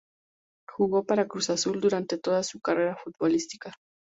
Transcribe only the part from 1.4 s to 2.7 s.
Azul durante toda su